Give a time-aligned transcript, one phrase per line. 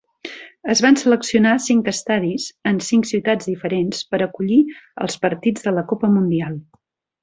[0.73, 4.61] Es van seleccionar cinc estadis en cinc ciutats diferents per acollir
[5.07, 6.63] els partits de la Copa Mundial.